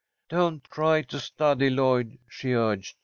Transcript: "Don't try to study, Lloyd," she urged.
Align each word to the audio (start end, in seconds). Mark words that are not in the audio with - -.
"Don't 0.29 0.63
try 0.63 1.03
to 1.03 1.19
study, 1.19 1.69
Lloyd," 1.69 2.17
she 2.27 2.53
urged. 2.53 2.97